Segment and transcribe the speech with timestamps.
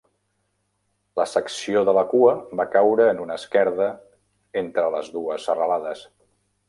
[1.19, 3.91] La secció de la cua va caure en una esquerda
[4.63, 6.03] entre les dues serralades.